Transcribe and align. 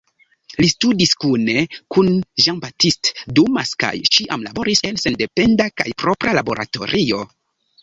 Li 0.63 0.69
studis 0.69 1.11
kune 1.23 1.65
kun 1.95 2.09
Jean-Baptiste 2.45 3.13
Dumas 3.41 3.75
kaj 3.85 3.93
ĉiam 4.17 4.49
laboris 4.49 4.83
en 4.91 4.99
sendependa 5.05 5.71
kaj 5.85 5.89
propra 6.05 6.37
laboratorio. 6.41 7.25